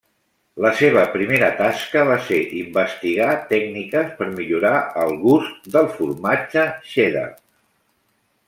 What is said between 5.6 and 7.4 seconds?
del formatge cheddar.